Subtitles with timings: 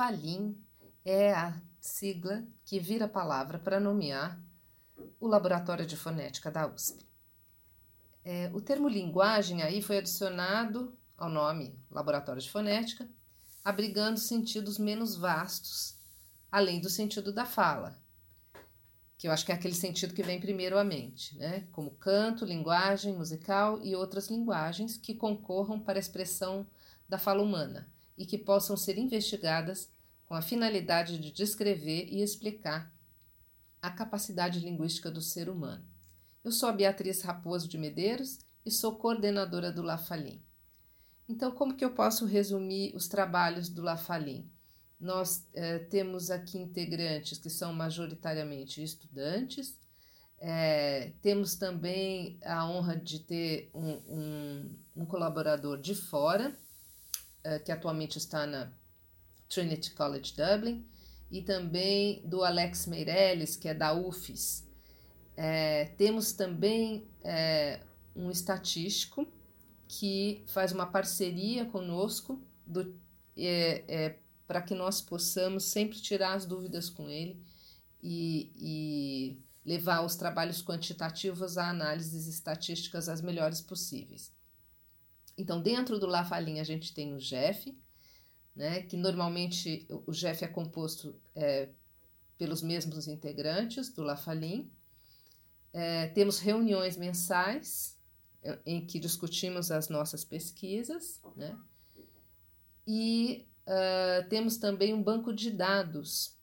[0.00, 0.56] LaFalim
[1.04, 4.42] é a sigla que vira palavra para nomear
[5.20, 7.06] o Laboratório de Fonética da USP.
[8.24, 13.06] É, o termo linguagem aí foi adicionado ao nome Laboratório de Fonética,
[13.62, 15.98] abrigando sentidos menos vastos,
[16.50, 17.94] além do sentido da fala,
[19.18, 21.68] que eu acho que é aquele sentido que vem primeiro à mente, né?
[21.72, 26.66] como canto, linguagem musical e outras linguagens que concorram para a expressão
[27.06, 29.90] da fala humana e que possam ser investigadas
[30.26, 32.94] com a finalidade de descrever e explicar
[33.82, 35.84] a capacidade linguística do ser humano.
[36.44, 40.42] Eu sou a Beatriz Raposo de Medeiros e sou coordenadora do Lafalim.
[41.28, 44.50] Então, como que eu posso resumir os trabalhos do Lafalim?
[44.98, 49.78] Nós eh, temos aqui integrantes que são majoritariamente estudantes,
[50.38, 56.56] eh, temos também a honra de ter um, um, um colaborador de fora,
[57.44, 58.72] eh, que atualmente está na
[59.48, 60.86] Trinity College Dublin,
[61.30, 64.68] e também do Alex Meirelles, que é da UFES.
[65.96, 67.08] temos também
[68.16, 69.26] um estatístico
[69.86, 72.40] que faz uma parceria conosco
[73.36, 77.42] é, é, para que nós possamos sempre tirar as dúvidas com ele
[78.02, 84.32] e, e levar os trabalhos quantitativos a análises estatísticas as melhores possíveis.
[85.40, 87.76] Então, dentro do Lafalim, a gente tem o GEF,
[88.54, 91.70] né, que normalmente o GEF é composto é,
[92.36, 94.70] pelos mesmos integrantes do Lafalim.
[95.72, 97.98] É, temos reuniões mensais
[98.64, 101.58] em que discutimos as nossas pesquisas, né?
[102.86, 106.36] E uh, temos também um banco de dados.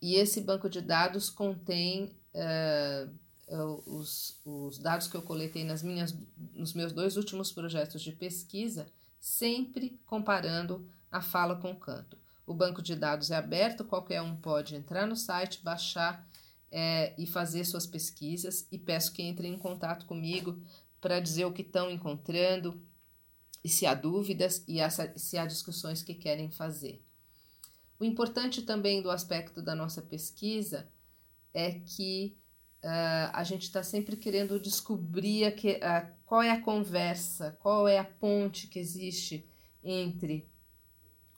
[0.00, 3.12] E esse banco de dados contém uh,
[3.56, 6.14] os, os dados que eu coletei nas minhas,
[6.52, 8.86] nos meus dois últimos projetos de pesquisa,
[9.18, 12.18] sempre comparando a fala com o canto.
[12.46, 16.26] O banco de dados é aberto, qualquer um pode entrar no site, baixar
[16.70, 18.66] é, e fazer suas pesquisas.
[18.72, 20.60] E peço que entrem em contato comigo
[21.00, 22.80] para dizer o que estão encontrando
[23.62, 24.78] e se há dúvidas e
[25.16, 27.02] se há discussões que querem fazer.
[27.98, 30.88] O importante também do aspecto da nossa pesquisa
[31.52, 32.36] é que
[32.84, 37.98] uh, a gente está sempre querendo descobrir que, uh, qual é a conversa, qual é
[37.98, 39.46] a ponte que existe
[39.82, 40.48] entre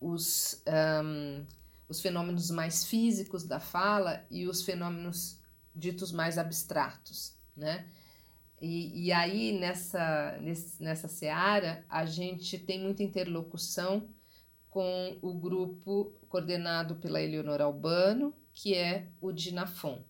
[0.00, 0.62] os,
[1.04, 1.44] um,
[1.88, 5.38] os fenômenos mais físicos da fala e os fenômenos
[5.74, 7.88] ditos mais abstratos, né?
[8.60, 10.38] E, e aí, nessa,
[10.78, 14.08] nessa seara, a gente tem muita interlocução
[14.70, 20.04] com o grupo coordenado pela Eleonora Albano, que é o DINAFON.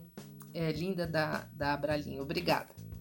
[0.53, 2.21] é, linda da, da Abralinho.
[2.21, 2.92] Obrigada.